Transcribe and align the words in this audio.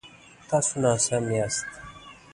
تاسو 0.49 0.73
ناسم 0.81 1.25
یاست 1.37 1.65